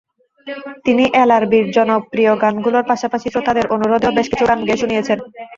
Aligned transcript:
তিনি 0.85 1.03
এলআরবির 1.15 1.65
জনপ্রিয় 1.71 2.31
গানগুলোর 2.43 2.85
পাশাপাশি 2.91 3.27
শ্রোতাদের 3.29 3.65
অনুরোধেও 3.75 4.15
বেশ 4.17 4.27
কিছু 4.31 4.45
গান 4.47 4.59
গেয়ে 4.63 4.81
শুনিয়েছেন। 4.81 5.17